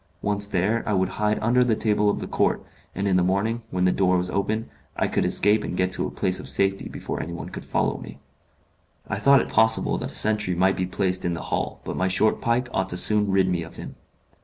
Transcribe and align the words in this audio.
Once 0.23 0.47
there, 0.47 0.81
I 0.89 0.93
would 0.95 1.09
hide 1.21 1.37
under 1.43 1.63
the 1.63 1.75
table 1.75 2.09
of 2.09 2.21
the 2.21 2.27
court, 2.27 2.65
and 2.95 3.07
in 3.07 3.17
the 3.17 3.23
morning, 3.23 3.61
when 3.69 3.85
the 3.85 3.91
door 3.91 4.17
was 4.17 4.31
opened, 4.31 4.67
I 4.95 5.05
could 5.07 5.25
escape 5.25 5.63
and 5.63 5.77
get 5.77 5.91
to 5.91 6.07
a 6.07 6.09
place 6.09 6.39
of 6.39 6.49
safety 6.49 6.89
before 6.89 7.21
anyone 7.21 7.49
could 7.49 7.65
follow 7.65 7.99
me. 7.99 8.17
I 9.07 9.19
thought 9.19 9.41
it 9.41 9.49
possible 9.49 9.99
that 9.99 10.09
a 10.09 10.13
sentry 10.15 10.55
might 10.55 10.75
be 10.75 10.87
placed 10.87 11.23
in 11.23 11.35
the 11.35 11.41
hall, 11.53 11.81
but 11.83 11.95
my 11.95 12.07
short 12.07 12.41
pike 12.41 12.67
ought 12.73 12.89
to 12.89 12.97
soon 12.97 13.29
rid 13.29 13.47
me 13.47 13.61
of 13.61 13.75
him. 13.75 13.93